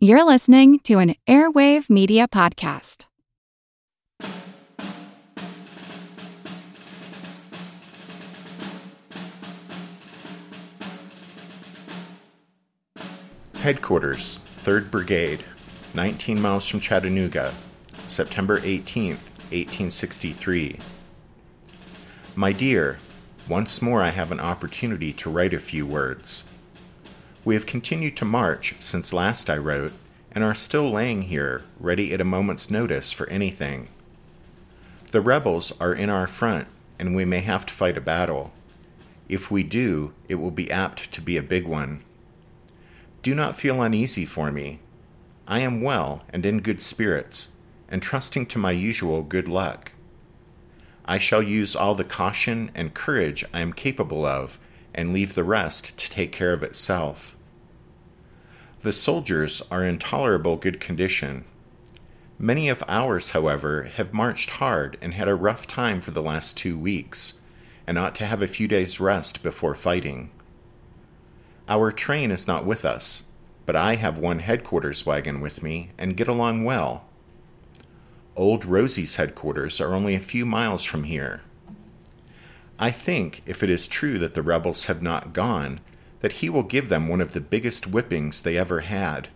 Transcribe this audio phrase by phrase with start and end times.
[0.00, 3.06] You're listening to an Airwave Media Podcast.
[13.60, 15.42] Headquarters, 3rd Brigade,
[15.96, 17.52] 19 miles from Chattanooga,
[17.90, 20.78] September 18th, 1863.
[22.36, 22.98] My dear,
[23.48, 26.48] once more I have an opportunity to write a few words.
[27.48, 29.94] We have continued to march since last I wrote,
[30.32, 33.88] and are still laying here, ready at a moment's notice for anything.
[35.12, 36.68] The rebels are in our front,
[36.98, 38.52] and we may have to fight a battle.
[39.30, 42.02] If we do, it will be apt to be a big one.
[43.22, 44.80] Do not feel uneasy for me.
[45.46, 47.56] I am well and in good spirits,
[47.88, 49.92] and trusting to my usual good luck.
[51.06, 54.58] I shall use all the caution and courage I am capable of,
[54.94, 57.36] and leave the rest to take care of itself.
[58.88, 61.44] The soldiers are in tolerable good condition.
[62.38, 66.56] Many of ours, however, have marched hard and had a rough time for the last
[66.56, 67.42] two weeks,
[67.86, 70.30] and ought to have a few days' rest before fighting.
[71.68, 73.24] Our train is not with us,
[73.66, 77.04] but I have one headquarters wagon with me and get along well.
[78.36, 81.42] Old Rosie's headquarters are only a few miles from here.
[82.78, 85.80] I think, if it is true that the rebels have not gone,
[86.20, 89.28] that he will give them one of the biggest whippings they ever had.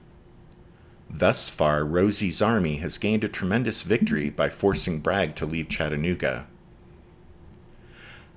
[1.09, 6.47] Thus far, Rosie's army has gained a tremendous victory by forcing Bragg to leave Chattanooga.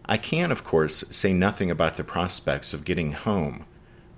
[0.05, 3.65] I can, of course, say nothing about the prospects of getting home,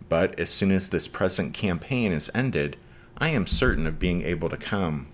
[0.10, 2.78] but as soon as this present campaign is ended,
[3.18, 5.08] I am certain of being able to come.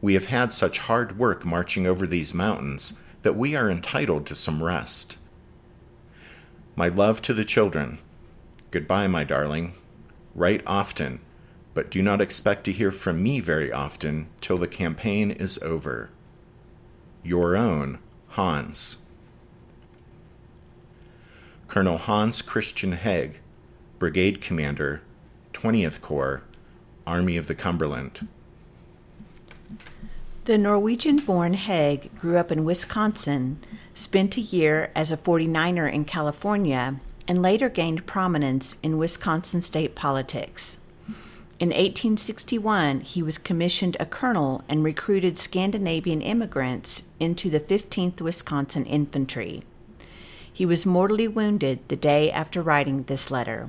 [0.00, 4.34] We have had such hard work marching over these mountains that we are entitled to
[4.34, 5.17] some rest.
[6.78, 7.98] My love to the children.
[8.70, 9.72] Goodbye, my darling.
[10.32, 11.18] Write often,
[11.74, 16.10] but do not expect to hear from me very often till the campaign is over.
[17.24, 17.98] Your own,
[18.28, 18.98] Hans.
[21.66, 23.40] Colonel Hans Christian Heg,
[23.98, 25.02] Brigade Commander,
[25.54, 26.44] 20th Corps,
[27.04, 28.28] Army of the Cumberland.
[30.48, 33.58] The Norwegian born Heg grew up in Wisconsin,
[33.92, 39.94] spent a year as a 49er in California, and later gained prominence in Wisconsin state
[39.94, 40.78] politics.
[41.60, 48.86] In 1861, he was commissioned a colonel and recruited Scandinavian immigrants into the 15th Wisconsin
[48.86, 49.64] Infantry.
[50.50, 53.68] He was mortally wounded the day after writing this letter.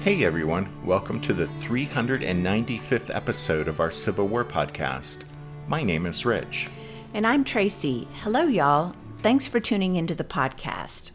[0.00, 5.24] Hey everyone, welcome to the 395th episode of our Civil War podcast.
[5.66, 6.68] My name is Rich.
[7.14, 8.06] And I'm Tracy.
[8.22, 8.94] Hello, y'all.
[9.22, 11.10] Thanks for tuning into the podcast.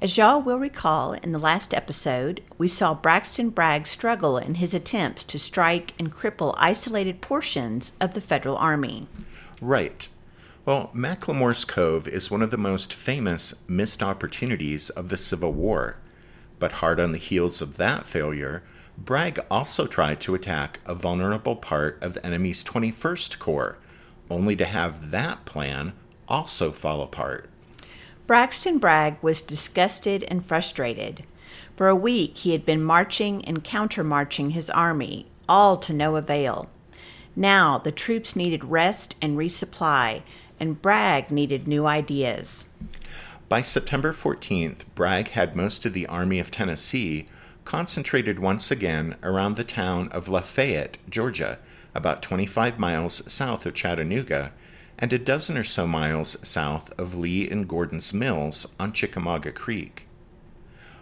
[0.00, 4.74] As y'all will recall, in the last episode, we saw Braxton Bragg struggle in his
[4.74, 9.08] attempts to strike and cripple isolated portions of the Federal Army.
[9.60, 10.08] Right.
[10.64, 15.96] Well, McLemore's Cove is one of the most famous missed opportunities of the Civil War.
[16.64, 18.62] But hard on the heels of that failure,
[18.96, 23.76] Bragg also tried to attack a vulnerable part of the enemy's 21st Corps,
[24.30, 25.92] only to have that plan
[26.26, 27.50] also fall apart.
[28.26, 31.24] Braxton Bragg was disgusted and frustrated.
[31.76, 36.70] For a week, he had been marching and countermarching his army, all to no avail.
[37.36, 40.22] Now the troops needed rest and resupply,
[40.58, 42.64] and Bragg needed new ideas.
[43.48, 47.28] By September 14th, Bragg had most of the Army of Tennessee
[47.66, 51.58] concentrated once again around the town of Lafayette, Georgia,
[51.94, 54.52] about 25 miles south of Chattanooga,
[54.98, 60.06] and a dozen or so miles south of Lee and Gordon's Mills on Chickamauga Creek.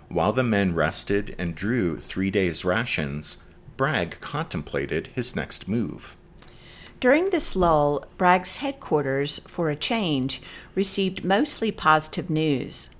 [0.09, 3.39] While the men rested and drew three days' rations,
[3.77, 6.17] Bragg contemplated his next move.
[7.03, 10.41] During this lull, Bragg's headquarters, for a change,
[10.77, 12.91] received mostly positive news.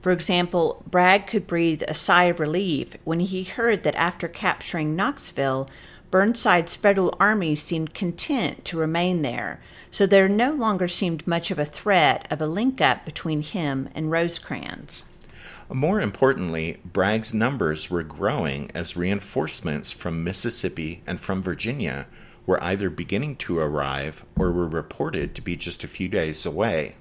[0.00, 4.94] For example, Bragg could breathe a sigh of relief when he heard that after capturing
[4.94, 5.68] Knoxville,
[6.12, 11.58] Burnside's Federal Army seemed content to remain there, so there no longer seemed much of
[11.58, 15.04] a threat of a link up between him and Rosecrans.
[15.68, 22.06] More importantly, Bragg's numbers were growing as reinforcements from Mississippi and from Virginia
[22.48, 26.96] were either beginning to arrive or were reported to be just a few days away.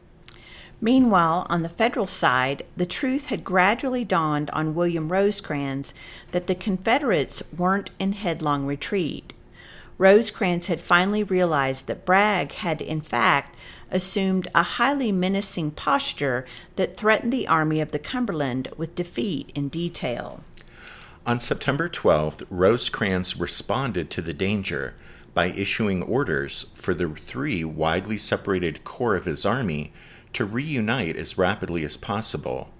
[0.81, 5.93] Meanwhile, on the federal side, the truth had gradually dawned on William Rosecrans
[6.31, 9.31] that the Confederates weren't in headlong retreat.
[9.97, 13.55] Rosecrans had finally realized that Bragg had, in fact,
[13.89, 16.45] assumed a highly menacing posture
[16.75, 20.43] that threatened the Army of the Cumberland with defeat in detail.
[21.25, 24.93] On September 12th, Rosecrans responded to the danger
[25.37, 29.93] by issuing orders for the three widely separated corps of his army
[30.33, 32.71] to reunite as rapidly as possible.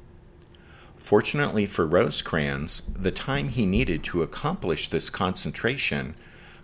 [0.95, 6.15] Fortunately for Rosecrans, the time he needed to accomplish this concentration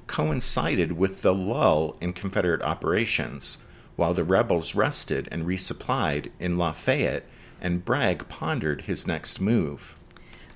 [0.07, 3.63] coincided with the lull in Confederate operations,
[3.95, 7.28] while the rebels rested and resupplied in Lafayette
[7.62, 9.95] and Bragg pondered his next move.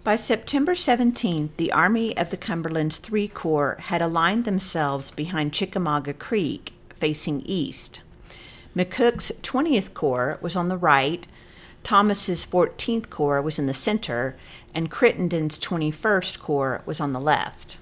[0.08, 6.14] By September 17th, the Army of the Cumberland's three corps had aligned themselves behind Chickamauga
[6.14, 8.00] Creek, facing east.
[8.74, 11.28] McCook's 20th Corps was on the right,
[11.84, 14.38] Thomas's 14th Corps was in the center,
[14.74, 17.78] and Crittenden's 21st Corps was on the left.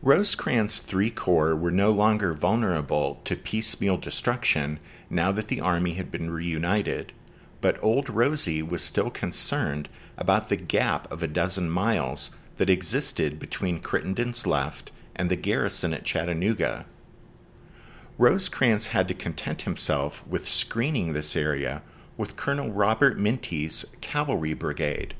[0.00, 4.78] Rosecrans' three corps were no longer vulnerable to piecemeal destruction
[5.10, 7.12] now that the army had been reunited,
[7.60, 9.88] but Old Rosie was still concerned
[10.18, 15.94] about the gap of a dozen miles that existed between Crittenden's left and the garrison
[15.94, 16.84] at Chattanooga.
[18.18, 21.82] Rosecrans had to content himself with screening this area
[22.16, 25.14] with Colonel Robert Minty's cavalry brigade.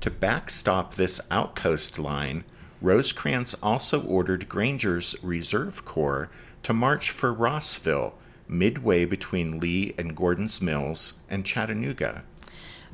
[0.00, 2.44] To backstop this outpost line,
[2.80, 6.30] Rosecrans also ordered Granger's Reserve Corps
[6.62, 8.14] to march for Rossville,
[8.48, 12.22] midway between Lee and Gordon's Mills and Chattanooga.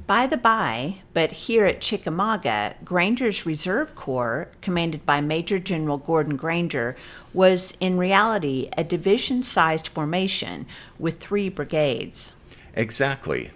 [0.06, 6.37] By the by, but here at Chickamauga, Granger's Reserve Corps, commanded by Major General Gordon
[6.37, 6.96] Granger,
[7.34, 10.66] was in reality a division sized formation
[11.00, 12.32] with three brigades.
[12.75, 13.50] Exactly.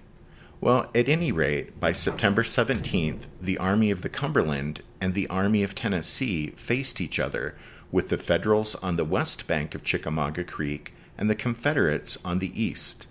[0.60, 5.62] Well, at any rate, by September 17th, the Army of the Cumberland and the Army
[5.62, 7.54] of Tennessee faced each other,
[7.92, 12.60] with the Federals on the west bank of Chickamauga Creek and the Confederates on the
[12.60, 13.06] east.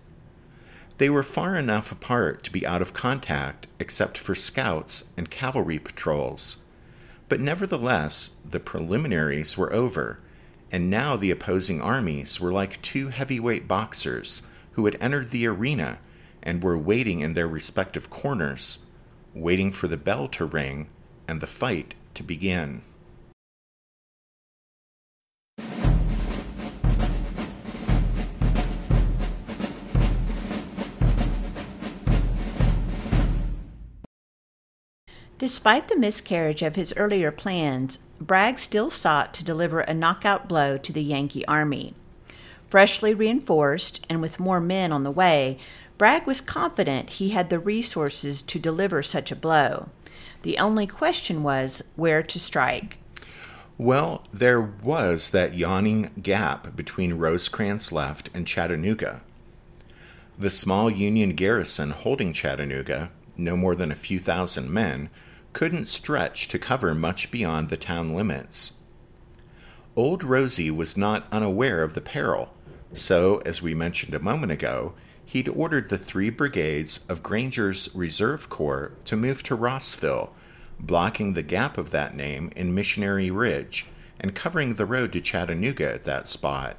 [0.99, 5.79] They were far enough apart to be out of contact except for scouts and cavalry
[5.79, 6.65] patrols.
[7.29, 10.19] But nevertheless, the preliminaries were over,
[10.73, 14.43] and now the opposing armies were like two heavyweight boxers
[14.73, 15.99] who had entered the arena
[16.43, 18.85] and were waiting in their respective corners,
[19.33, 20.89] waiting for the bell to ring
[21.29, 22.81] and the fight to begin.
[35.39, 40.77] Despite the miscarriage of his earlier plans, Bragg still sought to deliver a knockout blow
[40.77, 41.93] to the Yankee Army.
[42.67, 45.57] Freshly reinforced and with more men on the way,
[45.97, 49.87] Bragg was confident he had the resources to deliver such a blow.
[50.41, 52.97] The only question was where to strike.
[53.77, 59.21] Well, there was that yawning gap between Rosecrans left and Chattanooga.
[60.37, 65.09] The small Union garrison holding Chattanooga, no more than a few thousand men,
[65.53, 68.73] couldn't stretch to cover much beyond the town limits.
[69.95, 72.53] Old Rosie was not unaware of the peril,
[72.93, 74.93] so, as we mentioned a moment ago,
[75.25, 80.33] he'd ordered the three brigades of Granger's Reserve Corps to move to Rossville,
[80.79, 83.85] blocking the gap of that name in Missionary Ridge
[84.19, 86.77] and covering the road to Chattanooga at that spot.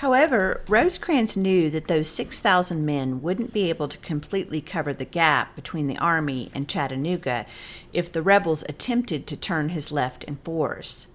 [0.00, 5.54] However, Rosecrans knew that those 6,000 men wouldn't be able to completely cover the gap
[5.54, 7.44] between the Army and Chattanooga
[7.92, 11.08] if the rebels attempted to turn his left in force.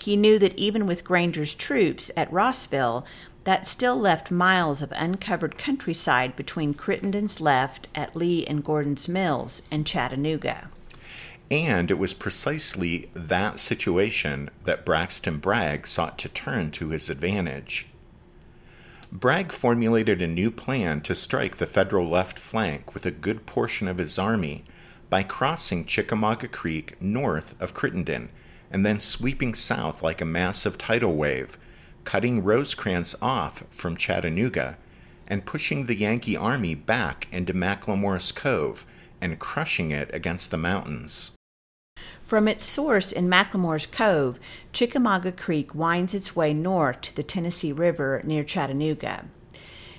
[0.00, 3.04] He knew that even with Granger's troops at Rossville,
[3.42, 9.62] that still left miles of uncovered countryside between Crittenden's left at Lee and Gordon's Mills
[9.68, 10.70] and Chattanooga.
[11.50, 17.87] And it was precisely that situation that Braxton Bragg sought to turn to his advantage.
[19.10, 23.88] Bragg formulated a new plan to strike the Federal left flank with a good portion
[23.88, 24.64] of his army
[25.08, 28.28] by crossing Chickamauga Creek north of Crittenden
[28.70, 31.56] and then sweeping south like a massive tidal wave
[32.04, 34.76] cutting Rosecrans off from Chattanooga
[35.26, 38.84] and pushing the Yankee army back into McLemore's Cove
[39.20, 41.37] and crushing it against the mountains.
[42.28, 44.38] From its source in McLemore's Cove,
[44.74, 49.24] Chickamauga Creek winds its way north to the Tennessee River near Chattanooga.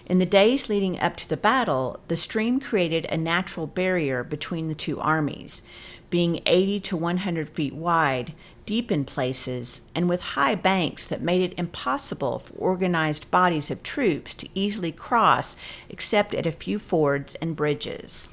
[0.05, 4.67] In the days leading up to the battle, the stream created a natural barrier between
[4.67, 5.63] the two armies,
[6.11, 8.35] being 80 to 100 feet wide,
[8.67, 13.81] deep in places, and with high banks that made it impossible for organized bodies of
[13.81, 15.55] troops to easily cross
[15.89, 18.29] except at a few fords and bridges.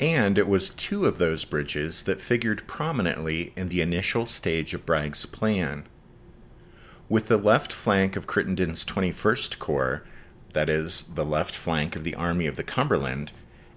[0.00, 4.84] And it was two of those bridges that figured prominently in the initial stage of
[4.84, 5.86] Bragg's plan.
[7.08, 10.02] With the left flank of Crittenden's 21st Corps,
[10.52, 13.32] that is, the left flank of the Army of the Cumberland,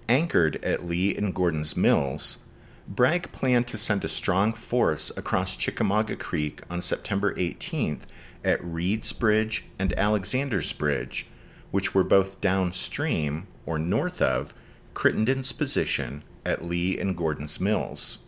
[0.08, 2.44] anchored at Lee and Gordon's Mills,
[2.88, 8.02] Bragg planned to send a strong force across Chickamauga Creek on September 18th
[8.44, 11.28] at Reed's Bridge and Alexander's Bridge,
[11.70, 14.52] which were both downstream or north of
[15.00, 18.18] Crittenden's position at Lee and Gordon's Mills.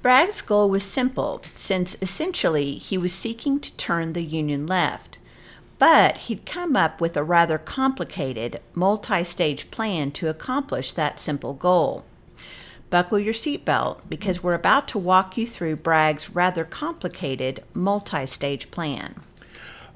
[0.00, 5.18] Bragg's goal was simple, since essentially he was seeking to turn the Union left.
[5.80, 11.52] But he'd come up with a rather complicated, multi stage plan to accomplish that simple
[11.52, 12.04] goal.
[12.90, 18.70] Buckle your seatbelt because we're about to walk you through Bragg's rather complicated, multi stage
[18.70, 19.16] plan.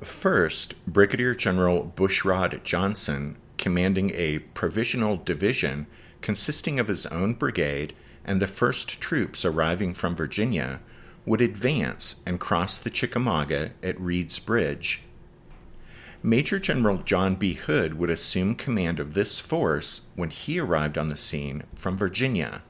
[0.02, 5.86] First, Brigadier General Bushrod Johnson, commanding a provisional division
[6.20, 7.94] consisting of his own brigade
[8.24, 10.80] and the first troops arriving from Virginia,
[11.24, 15.02] would advance and cross the Chickamauga at Reed's Bridge.
[16.22, 17.54] Major General John B.
[17.54, 22.62] Hood would assume command of this force when he arrived on the scene from Virginia.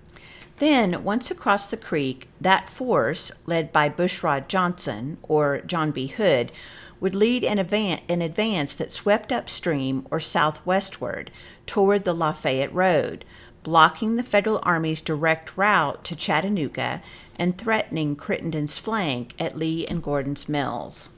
[0.59, 6.09] Then, once across the creek, that force, led by Bushrod Johnson, or John B.
[6.09, 6.53] Hood,
[7.01, 11.31] would lead an, an advance that swept upstream or southwestward
[11.67, 13.25] toward the Lafayette Road,
[13.63, 17.03] blocking the Federal Army's direct route to Chattanooga
[17.37, 21.11] and threatening Crittenden's flank at Lee and Gordon's Mills.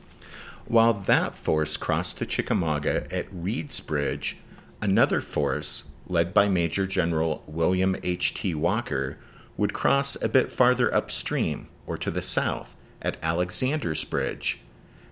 [0.66, 4.38] While that force crossed the Chickamauga at Reed's Bridge,
[4.80, 8.54] another force, led by Major General William H.T.
[8.54, 9.18] Walker,
[9.56, 14.60] would cross a bit farther upstream or to the south at Alexander's Bridge.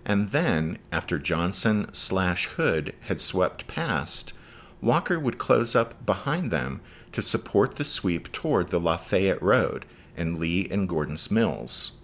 [0.05, 4.33] And then, after Johnson slash Hood had swept past,
[4.81, 6.81] Walker would close up behind them
[7.13, 9.85] to support the sweep toward the Lafayette Road
[10.17, 11.99] and Lee and Gordon's Mills.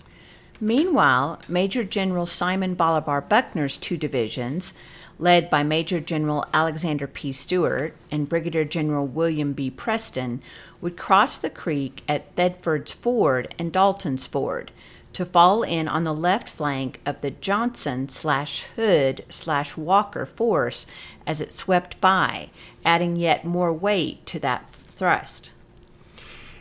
[0.61, 4.73] Meanwhile, Major General Simon Bolivar Buckner's two divisions,
[5.19, 7.33] led by Major General Alexander P.
[7.33, 9.71] Stewart and Brigadier General William B.
[9.71, 10.43] Preston,
[10.81, 14.71] would cross the creek at Thedford's Ford and Dalton's Ford
[15.15, 20.87] to fall in on the left flank of the Johnson slash Hood slash Walker force
[21.27, 22.51] as it swept by,
[22.85, 25.51] adding yet more weight to that thrust.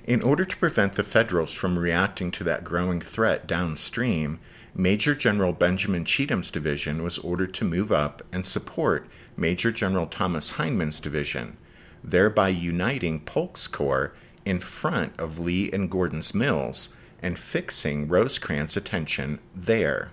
[0.05, 4.39] In order to prevent the Federals from reacting to that growing threat downstream,
[4.75, 9.07] Major General Benjamin Cheatham's division was ordered to move up and support
[9.37, 11.57] Major General Thomas Hindman's division,
[12.03, 14.13] thereby uniting Polk's Corps
[14.45, 20.11] in front of Lee and Gordon's Mills and fixing Rosecrans' attention there.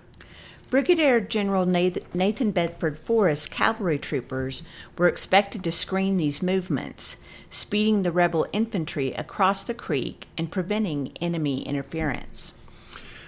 [0.71, 4.63] Brigadier General Nathan Bedford Forrest cavalry troopers
[4.97, 7.17] were expected to screen these movements,
[7.49, 12.53] speeding the rebel infantry across the creek and preventing enemy interference.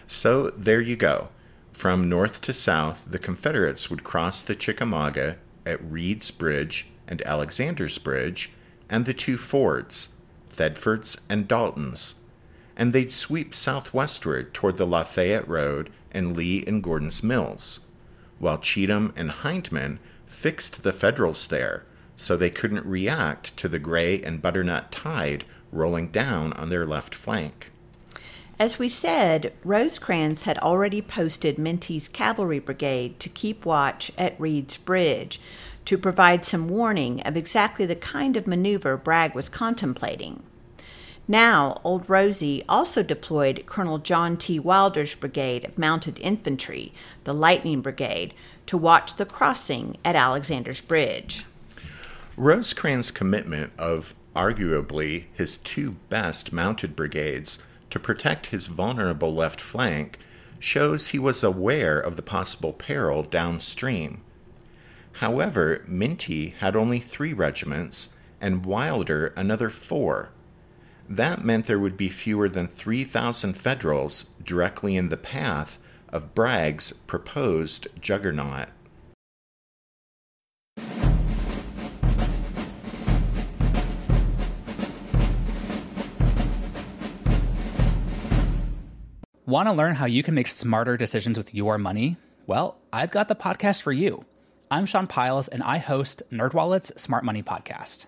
[0.08, 1.28] So there you go.
[1.74, 5.36] From north to south, the Confederates would cross the Chickamauga
[5.66, 8.52] at Reed's Bridge and Alexander's Bridge
[8.90, 10.16] and the two fords,
[10.50, 12.22] Thedford's and Dalton's,
[12.75, 17.82] and they'd sweep southwestward toward the Lafayette Road and Lee and Gordon's Mills,
[18.39, 21.84] while Cheatham and Hindman fixed the Federals there
[22.15, 27.15] so they couldn't react to the gray and butternut tide rolling down on their left
[27.15, 27.72] flank.
[28.60, 34.77] As we said, Rosecrans had already posted Minty's cavalry brigade to keep watch at Reed's
[34.77, 35.42] Bridge
[35.86, 40.44] to provide some warning of exactly the kind of maneuver Bragg was contemplating.
[41.27, 44.60] Now, Old Rosie also deployed Colonel John T.
[44.60, 48.34] Wilder's brigade of mounted infantry, the Lightning Brigade,
[48.65, 51.46] to watch the crossing at Alexander's Bridge.
[52.36, 60.18] Rosecrans' commitment of arguably his two best mounted brigades to protect his vulnerable left flank
[60.60, 64.22] shows he was aware of the possible peril downstream.
[65.13, 70.32] However, Minty had only three regiments and Wilder another four
[71.10, 75.80] that meant there would be fewer than 3,000 Federals directly in the path
[76.10, 78.70] of Bragg's proposed juggernaut.
[89.46, 92.18] Want to learn how you can make smarter decisions with your money?
[92.48, 94.26] Well, I've got the podcast for you.
[94.72, 98.08] I'm Sean Pyles, and I host NerdWallet's Smart Money Podcast.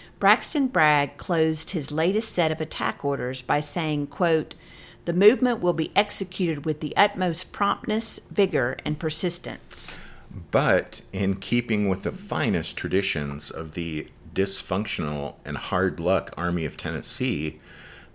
[0.21, 4.53] Braxton Bragg closed his latest set of attack orders by saying, quote,
[5.05, 9.97] the movement will be executed with the utmost promptness, vigor, and persistence.
[10.51, 16.77] But in keeping with the finest traditions of the dysfunctional and hard luck Army of
[16.77, 17.59] Tennessee,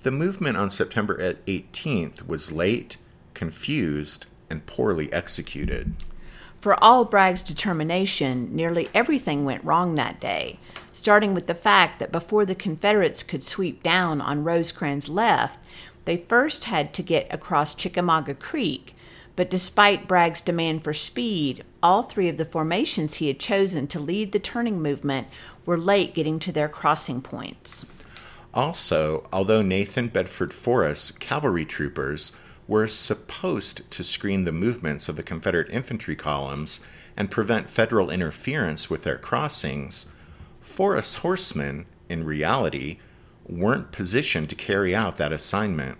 [0.02, 2.98] the movement on September 18th was late,
[3.34, 5.96] confused, and poorly executed.
[6.60, 10.58] For all Bragg's determination, nearly everything went wrong that day,
[10.92, 15.58] starting with the fact that before the Confederates could sweep down on Rosecrans' left,
[16.06, 18.94] they first had to get across Chickamauga Creek.
[19.36, 24.00] But despite Bragg's demand for speed, all three of the formations he had chosen to
[24.00, 25.28] lead the turning movement
[25.66, 27.84] were late getting to their crossing points.
[28.54, 32.32] Also, although Nathan Bedford Forrest's cavalry troopers
[32.68, 38.90] were supposed to screen the movements of the Confederate infantry columns and prevent Federal interference
[38.90, 40.12] with their crossings,
[40.60, 42.98] Forrest's horsemen, in reality,
[43.46, 45.96] weren't positioned to carry out that assignment.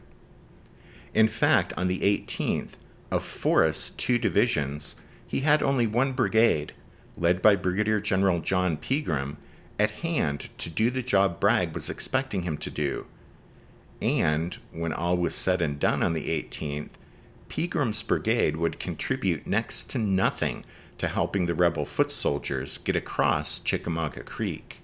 [1.15, 2.77] In fact, on the 18th,
[3.11, 6.73] of Forrest's two divisions, he had only one brigade,
[7.17, 9.39] led by Brigadier General John Pegram,
[9.79, 13.07] at hand to do the job Bragg was expecting him to do.
[14.01, 16.91] And when all was said and done on the 18th,
[17.49, 20.65] Pegram's brigade would contribute next to nothing
[20.99, 24.81] to helping the rebel foot soldiers get across Chickamauga Creek.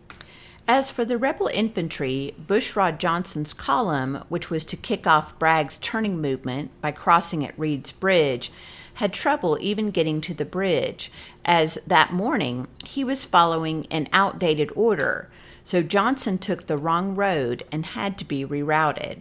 [0.68, 6.20] As for the rebel infantry, Bushrod Johnson's column, which was to kick off Bragg's turning
[6.20, 8.52] movement by crossing at Reed's Bridge,
[8.94, 11.10] had trouble even getting to the bridge,
[11.44, 15.30] as that morning he was following an outdated order,
[15.64, 19.20] so Johnson took the wrong road and had to be rerouted.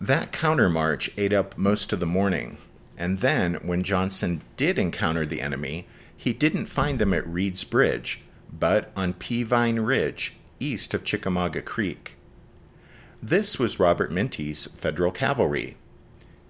[0.00, 2.58] That countermarch ate up most of the morning,
[2.98, 8.22] and then when Johnson did encounter the enemy, he didn't find them at Reed's Bridge,
[8.52, 12.16] but on Peavine Ridge, east of Chickamauga Creek.
[13.22, 15.76] This was Robert Minty's Federal Cavalry.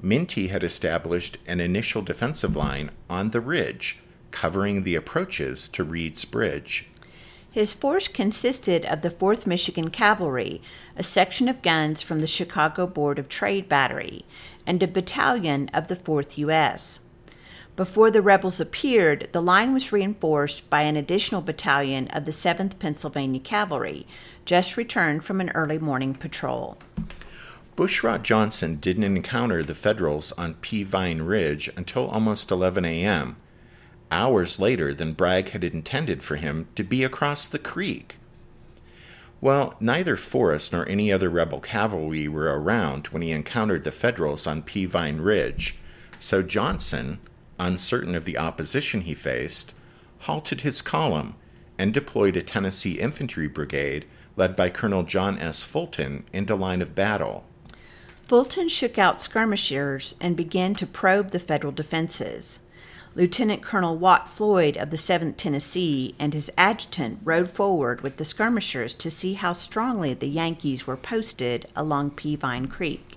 [0.00, 4.00] Minty had established an initial defensive line on the ridge,
[4.30, 6.88] covering the approaches to Reed's Bridge.
[7.54, 10.60] His force consisted of the 4th Michigan Cavalry,
[10.96, 14.24] a section of guns from the Chicago Board of Trade Battery,
[14.66, 16.98] and a battalion of the 4th U.S.
[17.76, 22.80] Before the rebels appeared, the line was reinforced by an additional battalion of the 7th
[22.80, 24.04] Pennsylvania Cavalry,
[24.44, 26.76] just returned from an early morning patrol.
[27.76, 33.36] Bushrod Johnson didn't encounter the Federals on Peavine Ridge until almost 11 a.m.,
[34.10, 38.16] hours later than Bragg had intended for him to be across the creek.
[39.40, 44.46] Well, neither Forrest nor any other rebel cavalry were around when he encountered the Federals
[44.46, 45.76] on Peavine Ridge,
[46.18, 47.18] so Johnson,
[47.58, 49.74] uncertain of the opposition he faced,
[50.20, 51.34] halted his column
[51.78, 55.62] and deployed a Tennessee infantry brigade led by Colonel John S.
[55.62, 57.44] Fulton into line of battle.
[58.26, 62.60] Fulton shook out skirmishers and began to probe the Federal defenses.
[63.16, 68.24] Lieutenant Colonel Watt Floyd of the 7th Tennessee and his adjutant rode forward with the
[68.24, 73.16] skirmishers to see how strongly the Yankees were posted along Peavine Creek.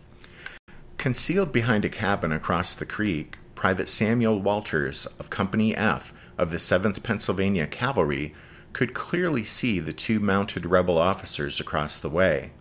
[1.00, 6.58] Concealed behind a cabin across the creek, Private Samuel Walters of Company F of the
[6.58, 8.36] 7th Pennsylvania Cavalry
[8.74, 12.52] could clearly see the two mounted rebel officers across the way.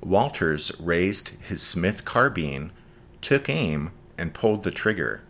[0.00, 2.72] Walters raised his Smith carbine,
[3.20, 5.22] took aim, and pulled the trigger.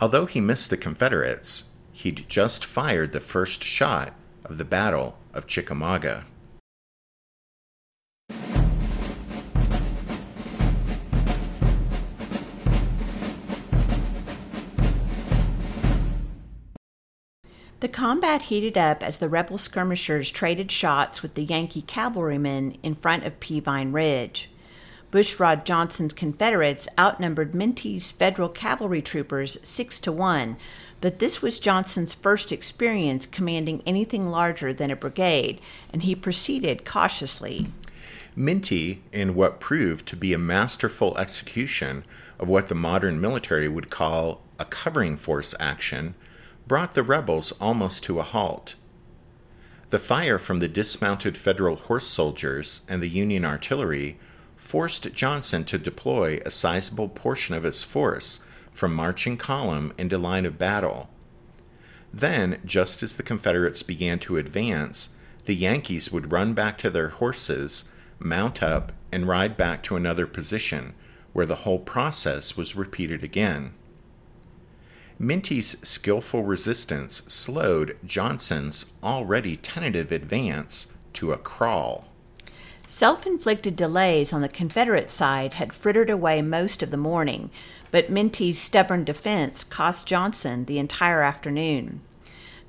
[0.00, 5.48] Although he missed the Confederates, he'd just fired the first shot of the Battle of
[5.48, 6.24] Chickamauga.
[17.80, 22.94] The combat heated up as the rebel skirmishers traded shots with the Yankee cavalrymen in
[22.94, 24.48] front of Peavine Ridge.
[25.10, 30.58] Bushrod Johnson's Confederates outnumbered Minty's Federal cavalry troopers six to one,
[31.00, 36.84] but this was Johnson's first experience commanding anything larger than a brigade, and he proceeded
[36.84, 37.68] cautiously.
[38.36, 42.04] Minty, in what proved to be a masterful execution
[42.38, 46.14] of what the modern military would call a covering force action,
[46.66, 48.74] brought the rebels almost to a halt.
[49.88, 54.18] The fire from the dismounted Federal horse soldiers and the Union artillery
[54.68, 60.44] forced Johnson to deploy a sizable portion of his force from marching column into line
[60.44, 61.08] of battle.
[62.12, 67.08] Then, just as the Confederates began to advance, the Yankees would run back to their
[67.08, 70.92] horses, mount up, and ride back to another position,
[71.32, 73.72] where the whole process was repeated again.
[75.18, 82.07] Minty's skillful resistance slowed Johnson's already tentative advance to a crawl.
[82.90, 87.50] Self inflicted delays on the Confederate side had frittered away most of the morning,
[87.90, 92.00] but Minty's stubborn defense cost Johnson the entire afternoon.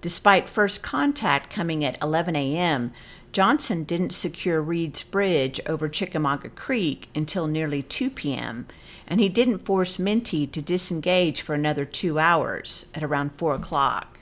[0.02, 2.92] Despite first contact coming at 11 a.m.,
[3.32, 8.68] Johnson didn't secure Reed's Bridge over Chickamauga Creek until nearly 2 p.m.,
[9.08, 14.20] and he didn't force Minty to disengage for another two hours at around 4 o'clock.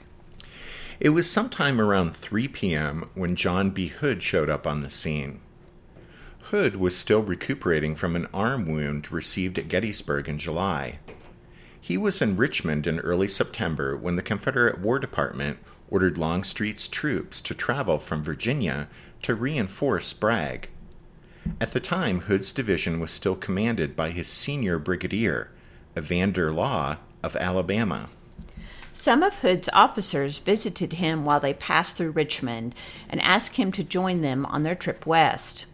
[1.00, 3.10] It was sometime around 3 p.m.
[3.14, 3.88] when John B.
[3.88, 5.40] Hood showed up on the scene.
[6.50, 10.98] Hood was still recuperating from an arm wound received at Gettysburg in July.
[11.78, 15.58] He was in Richmond in early September when the Confederate War Department
[15.90, 18.88] ordered Longstreet's troops to travel from Virginia
[19.20, 20.70] to reinforce Bragg.
[21.60, 25.50] At the time, Hood's division was still commanded by his senior brigadier,
[25.98, 28.08] Evander Law of Alabama.
[28.94, 32.74] Some of Hood's officers visited him while they passed through Richmond
[33.06, 35.66] and asked him to join them on their trip west.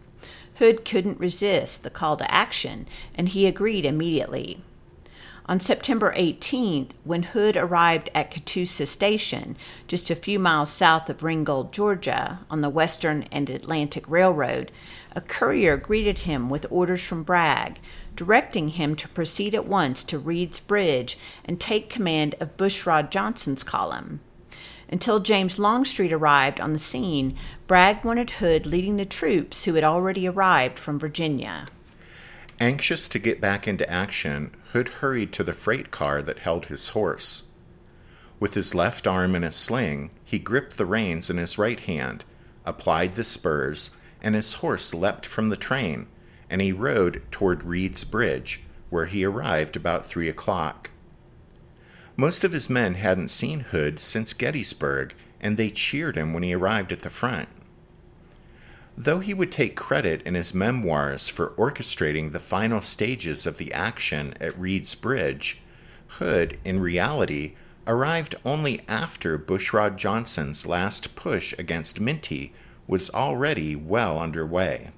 [0.55, 4.61] Hood couldn't resist the call to action, and he agreed immediately.
[5.47, 9.55] On September 18th, when Hood arrived at Catoosa Station,
[9.87, 14.71] just a few miles south of Ringgold, Georgia, on the Western and Atlantic Railroad,
[15.15, 17.79] a courier greeted him with orders from Bragg,
[18.15, 23.63] directing him to proceed at once to Reed's Bridge and take command of Bushrod Johnson's
[23.63, 24.21] column.
[24.89, 27.35] Until James Longstreet arrived on the scene,
[27.67, 31.65] Bragg wanted Hood leading the troops who had already arrived from Virginia.
[32.59, 36.89] Anxious to get back into action, Hood hurried to the freight car that held his
[36.89, 37.49] horse.
[38.39, 42.23] With his left arm in a sling, he gripped the reins in his right hand,
[42.65, 46.07] applied the spurs, and his horse leapt from the train,
[46.49, 50.91] and he rode toward Reed's Bridge, where he arrived about three o'clock.
[52.17, 56.53] Most of his men hadn't seen Hood since Gettysburg, and they cheered him when he
[56.53, 57.49] arrived at the front.
[58.97, 63.73] Though he would take credit in his memoirs for orchestrating the final stages of the
[63.73, 65.61] action at Reed's Bridge,
[66.07, 72.53] Hood, in reality, arrived only after Bushrod Johnson's last push against Minty
[72.87, 74.91] was already well underway.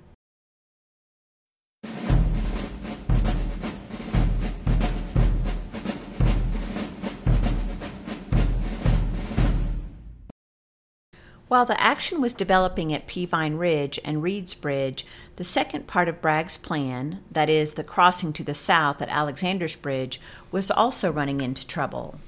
[11.48, 15.06] While the action was developing at Peavine Ridge and Reed's Bridge,
[15.38, 19.78] the second part of Bragg's plan, that is, the crossing to the south at Alexander's
[19.78, 20.20] Bridge,
[20.52, 22.20] was also running into trouble.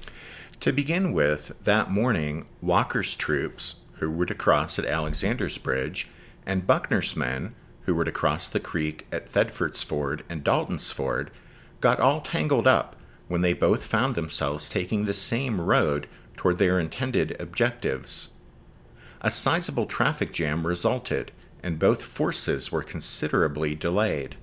[0.60, 6.08] To begin with, that morning, Walker's troops, who were to cross at Alexander's Bridge,
[6.46, 11.30] and Buckner's men, who were to cross the creek at Thedford's Ford and Dalton's Ford,
[11.82, 12.96] got all tangled up
[13.28, 18.38] when they both found themselves taking the same road toward their intended objectives
[19.20, 24.36] a sizable traffic jam resulted, and both forces were considerably delayed.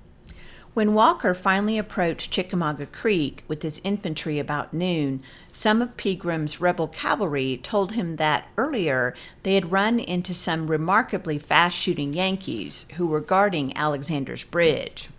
[0.73, 6.87] When Walker finally approached Chickamauga Creek with his infantry about noon, some of Pegram's rebel
[6.87, 13.07] cavalry told him that earlier they had run into some remarkably fast shooting Yankees who
[13.07, 15.09] were guarding Alexander's Bridge.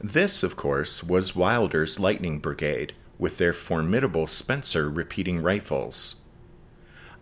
[0.00, 6.22] This, of course, was Wilder's Lightning Brigade, with their formidable Spencer repeating rifles.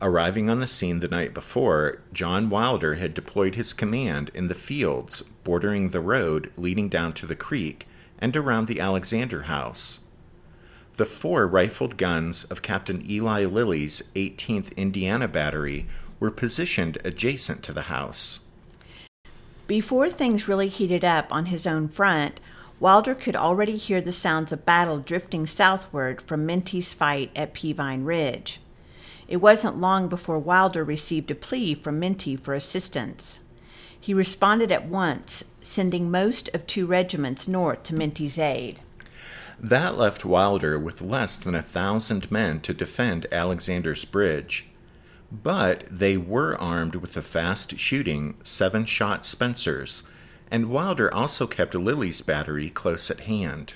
[0.04, 4.54] Arriving on the scene the night before, John Wilder had deployed his command in the
[4.54, 7.88] fields bordering the road leading down to the creek
[8.18, 10.04] and around the Alexander House.
[10.96, 15.86] The four rifled guns of Captain Eli Lilly's 18th Indiana Battery
[16.20, 18.44] were positioned adjacent to the house.
[19.66, 22.40] Before things really heated up on his own front,
[22.78, 28.04] Wilder could already hear the sounds of battle drifting southward from Minty's fight at Peavine
[28.04, 28.60] Ridge.
[29.26, 33.40] It wasn't long before Wilder received a plea from Minty for assistance.
[33.98, 38.80] He responded at once, sending most of two regiments north to Minty's aid.
[39.58, 44.66] That left Wilder with less than a thousand men to defend Alexander's Bridge.
[45.32, 50.02] But they were armed with the fast shooting seven shot Spencers,
[50.50, 53.74] and Wilder also kept Lilly's battery close at hand.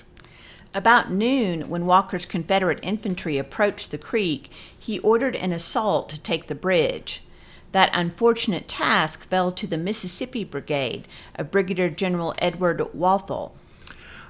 [0.73, 6.45] About noon, when Walker's Confederate infantry approached the creek, he ordered an assault to take
[6.45, 7.23] the bridge.
[7.71, 13.55] That unfortunate task fell to the Mississippi Brigade of Brigadier General Edward Walthall.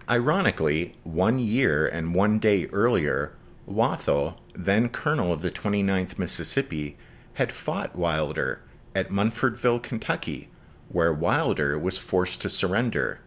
[0.10, 3.34] Ironically, one year and one day earlier,
[3.66, 6.98] Walthall, then colonel of the 29th Mississippi,
[7.34, 8.62] had fought Wilder
[8.96, 10.50] at Munfordville, Kentucky,
[10.88, 13.20] where Wilder was forced to surrender.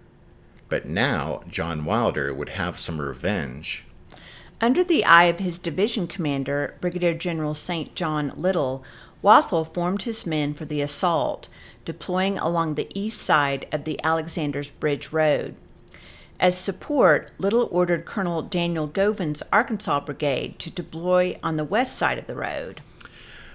[0.73, 3.85] But now John Wilder would have some revenge.
[4.59, 7.95] Under the eye of his division commander, Brigadier General St.
[7.95, 8.83] John Liddell,
[9.21, 11.51] Walthall formed his men for the assault,
[11.85, 15.57] deploying along the east side of the Alexander's Bridge Road.
[16.41, 22.17] As support, Liddell ordered Colonel Daniel Govan's Arkansas Brigade to deploy on the west side
[22.17, 22.81] of the road.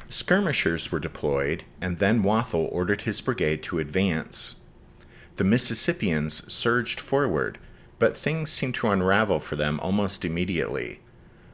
[0.07, 4.57] Skirmishers were deployed, and then Walthall ordered his brigade to advance.
[5.37, 7.59] The Mississippians surged forward,
[7.99, 10.99] but things seemed to unravel for them almost immediately.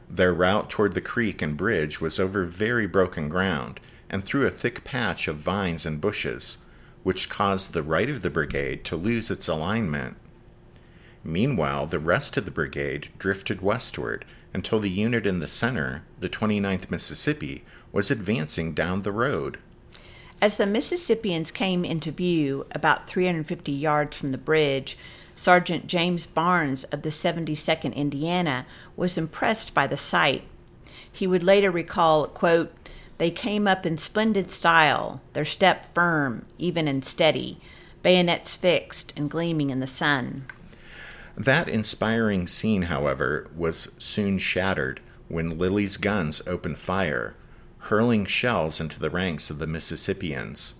[0.09, 4.51] Their route toward the creek and bridge was over very broken ground and through a
[4.51, 6.59] thick patch of vines and bushes,
[7.03, 10.15] which caused the right of the brigade to lose its alignment.
[11.21, 16.29] Meanwhile, the rest of the brigade drifted westward until the unit in the center, the
[16.29, 19.57] 29th Mississippi, was advancing down the road.
[20.43, 24.97] As the Mississippians came into view about 350 yards from the bridge,
[25.37, 28.65] Sergeant James Barnes of the 72nd Indiana
[28.97, 30.43] was impressed by the sight.
[31.09, 32.73] He would later recall, quote,
[33.19, 37.57] they came up in splendid style, their step firm, even and steady,
[38.01, 40.43] bayonets fixed and gleaming in the sun.
[41.37, 47.33] That inspiring scene, however, was soon shattered when Lilly's guns opened fire,
[47.87, 50.75] hurling shells into the ranks of the Mississippians.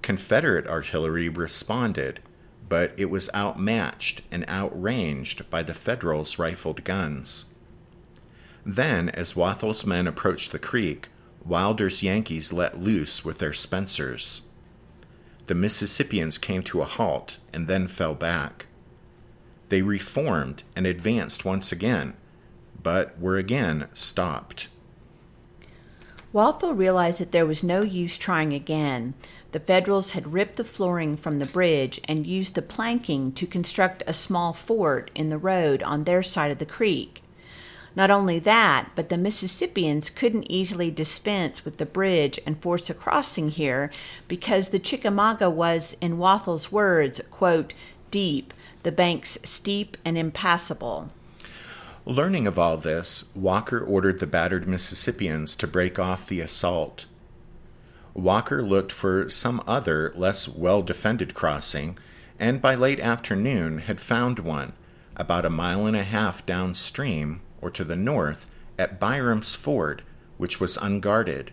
[0.00, 2.20] Confederate artillery responded,
[2.68, 7.54] but it was outmatched and outranged by the Federals' rifled guns.
[8.64, 11.08] Then, as Walthall's men approached the creek,
[11.44, 14.42] Wilder's Yankees let loose with their Spencers.
[15.46, 18.66] The Mississippians came to a halt and then fell back.
[19.68, 22.14] They reformed and advanced once again,
[22.80, 24.68] but were again stopped.
[26.34, 29.14] Walthall realized that there was no use trying again.
[29.52, 34.02] The Federals had ripped the flooring from the bridge and used the planking to construct
[34.04, 37.22] a small fort in the road on their side of the creek.
[37.94, 42.94] Not only that, but the Mississippians couldn't easily dispense with the bridge and force a
[42.94, 43.92] crossing here
[44.26, 47.74] because the Chickamauga was, in Walthall's words, quote,
[48.10, 51.10] deep, the banks steep and impassable.
[52.06, 57.06] Learning of all this, Walker ordered the battered Mississippians to break off the assault.
[58.12, 61.96] Walker looked for some other, less well defended crossing,
[62.38, 64.74] and by late afternoon had found one,
[65.16, 70.02] about a mile and a half downstream, or to the north, at Byram's Ford,
[70.36, 71.52] which was unguarded.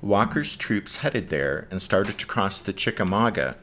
[0.00, 3.58] Walker's troops headed there and started to cross the Chickamauga.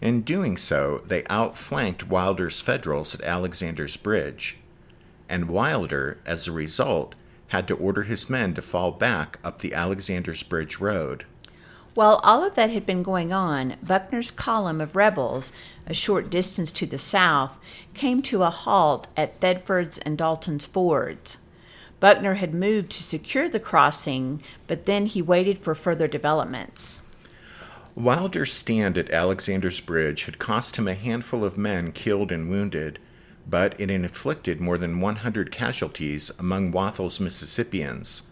[0.00, 4.56] In doing so, they outflanked Wilder's Federals at Alexander's Bridge
[5.30, 7.14] and Wilder, as a result,
[7.48, 11.24] had to order his men to fall back up the Alexander's Bridge Road.
[11.94, 15.52] While all of that had been going on, Buckner's column of rebels,
[15.86, 17.58] a short distance to the south,
[17.94, 21.38] came to a halt at Thedford's and Dalton's fords.
[21.98, 27.02] Buckner had moved to secure the crossing, but then he waited for further developments.
[27.94, 32.98] Wilder's stand at Alexander's Bridge had cost him a handful of men killed and wounded,
[33.50, 38.30] but it inflicted more than 100 casualties among Walthall's Mississippians.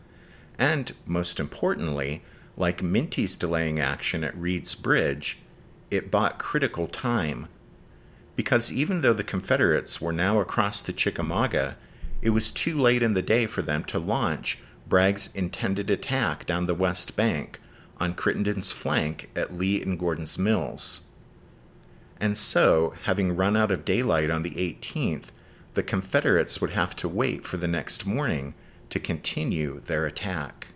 [0.56, 2.22] And, most importantly,
[2.56, 5.38] like Minty's delaying action at Reed's Bridge,
[5.90, 7.48] it bought critical time.
[8.36, 11.76] Because even though the Confederates were now across the Chickamauga,
[12.22, 16.66] it was too late in the day for them to launch Bragg's intended attack down
[16.66, 17.60] the west bank
[17.98, 21.07] on Crittenden's flank at Lee and Gordon's Mills.
[22.20, 25.30] And so, having run out of daylight on the 18th,
[25.74, 28.54] the Confederates would have to wait for the next morning
[28.90, 30.68] to continue their attack.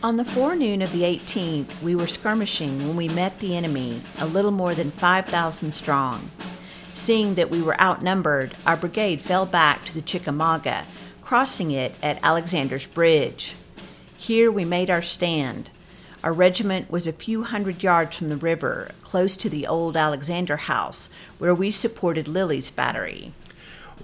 [0.00, 4.26] On the forenoon of the 18th, we were skirmishing when we met the enemy, a
[4.26, 6.30] little more than 5,000 strong.
[6.98, 10.84] Seeing that we were outnumbered, our brigade fell back to the Chickamauga,
[11.22, 13.54] crossing it at Alexander's Bridge.
[14.18, 15.70] Here we made our stand.
[16.24, 20.56] Our regiment was a few hundred yards from the river, close to the old Alexander
[20.56, 21.08] House,
[21.38, 23.32] where we supported Lilly's battery.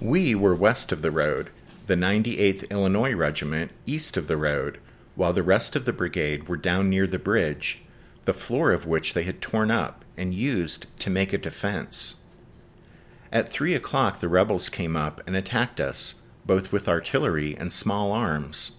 [0.01, 1.51] We were west of the road,
[1.89, 4.79] the 98th Illinois Regiment east of the road,
[5.17, 7.83] while the rest of the brigade were down near the bridge,
[8.25, 12.21] the floor of which they had torn up and used to make a defense.
[13.35, 18.13] At three o'clock, the rebels came up and attacked us, both with artillery and small
[18.13, 18.77] arms.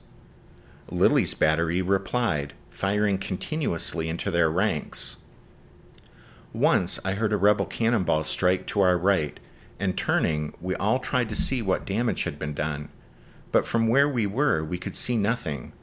[0.90, 5.18] Lilly's battery replied, firing continuously into their ranks.
[6.54, 9.42] Once I heard a rebel cannonball strike to our right,
[9.78, 12.88] and turning, we all tried to see what damage had been done,
[13.52, 15.74] but from where we were, we could see nothing.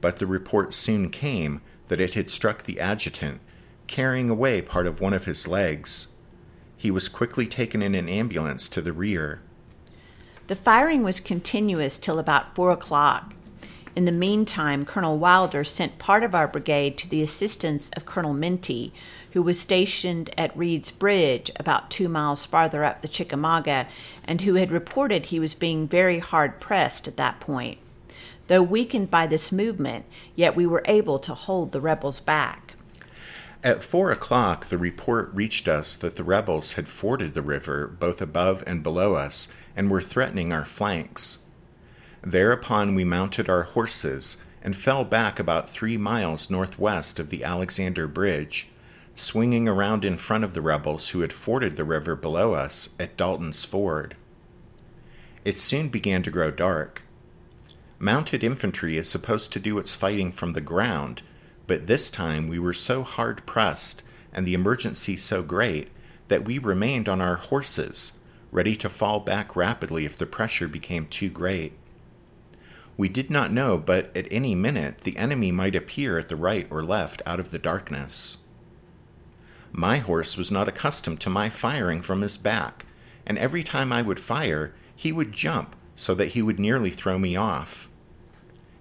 [0.00, 3.40] But the report soon came that it had struck the adjutant,
[3.86, 6.16] carrying away part of one of his legs.
[6.80, 9.42] He was quickly taken in an ambulance to the rear.
[10.46, 13.34] The firing was continuous till about four o'clock.
[13.94, 18.32] In the meantime, Colonel Wilder sent part of our brigade to the assistance of Colonel
[18.32, 18.94] Minty,
[19.34, 23.86] who was stationed at Reed's Bridge, about two miles farther up the Chickamauga,
[24.24, 27.76] and who had reported he was being very hard pressed at that point.
[28.46, 32.69] Though weakened by this movement, yet we were able to hold the rebels back.
[33.62, 38.22] At four o'clock, the report reached us that the rebels had forded the river both
[38.22, 41.44] above and below us and were threatening our flanks.
[42.22, 48.08] Thereupon, we mounted our horses and fell back about three miles northwest of the Alexander
[48.08, 48.68] Bridge,
[49.14, 53.16] swinging around in front of the rebels who had forded the river below us at
[53.18, 54.16] Dalton's Ford.
[55.44, 57.02] It soon began to grow dark.
[57.98, 61.20] Mounted infantry is supposed to do its fighting from the ground
[61.70, 64.02] but this time we were so hard pressed
[64.32, 65.86] and the emergency so great
[66.26, 68.18] that we remained on our horses,
[68.50, 71.74] ready to fall back rapidly if the pressure became too great.
[72.96, 76.66] We did not know, but at any minute the enemy might appear at the right
[76.70, 78.38] or left out of the darkness.
[79.70, 82.84] My horse was not accustomed to my firing from his back,
[83.24, 87.16] and every time I would fire, he would jump so that he would nearly throw
[87.16, 87.88] me off.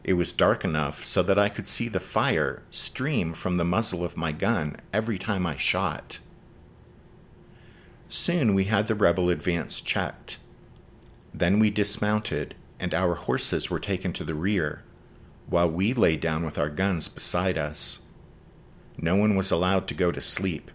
[0.09, 4.03] It was dark enough so that I could see the fire stream from the muzzle
[4.03, 6.17] of my gun every time I shot.
[8.07, 10.39] Soon we had the rebel advance checked.
[11.31, 14.81] Then we dismounted, and our horses were taken to the rear,
[15.45, 18.07] while we lay down with our guns beside us.
[18.97, 20.71] No one was allowed to go to sleep.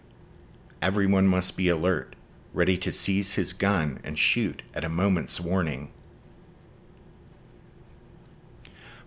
[0.81, 2.15] Everyone must be alert,
[2.53, 5.91] ready to seize his gun and shoot at a moment's warning.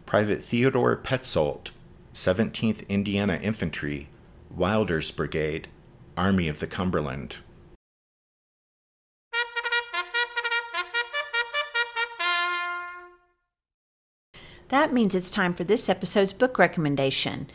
[0.09, 1.69] Private Theodore Petzold,
[2.15, 4.09] 17th Indiana Infantry,
[4.49, 5.69] Wilder's Brigade,
[6.17, 7.37] Army of the Cumberland.
[14.71, 17.47] That means it's time for this episode's book recommendation.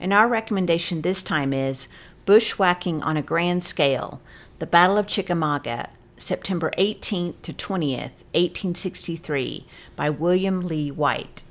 [0.00, 1.88] And our recommendation this time is
[2.24, 4.22] Bushwhacking on a Grand Scale
[4.60, 11.42] The Battle of Chickamauga, September 18th to 20th, 1863, by William Lee White.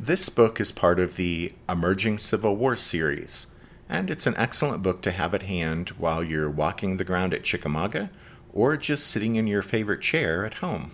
[0.00, 3.48] This book is part of the Emerging Civil War series,
[3.88, 7.42] and it's an excellent book to have at hand while you're walking the ground at
[7.42, 8.08] Chickamauga
[8.52, 10.92] or just sitting in your favorite chair at home.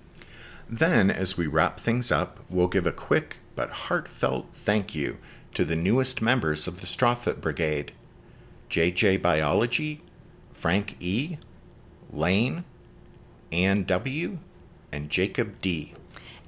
[0.69, 5.17] Then, as we wrap things up, we'll give a quick but heartfelt thank you
[5.55, 7.93] to the newest members of the Strawfoot Brigade.
[8.73, 10.01] JJ Biology,
[10.51, 11.37] Frank E.,
[12.11, 12.65] Lane,
[13.53, 14.39] Ann W.,
[14.91, 15.93] and Jacob D.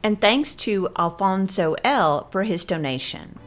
[0.03, 2.27] And thanks to Alfonso L.
[2.31, 3.39] for his donation.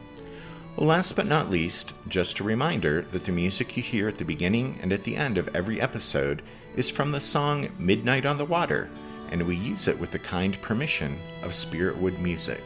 [0.76, 4.78] Last but not least, just a reminder that the music you hear at the beginning
[4.80, 6.40] and at the end of every episode
[6.76, 8.88] is from the song Midnight on the Water,
[9.32, 12.62] and we use it with the kind permission of Spiritwood Music.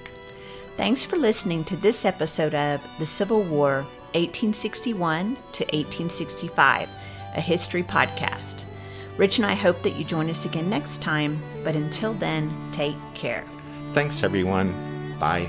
[0.77, 6.89] Thanks for listening to this episode of The Civil War 1861 to 1865,
[7.35, 8.65] a history podcast.
[9.17, 12.97] Rich and I hope that you join us again next time, but until then, take
[13.15, 13.45] care.
[13.93, 15.17] Thanks, everyone.
[15.19, 15.49] Bye.